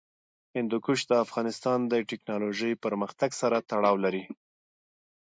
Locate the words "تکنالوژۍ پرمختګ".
2.11-3.29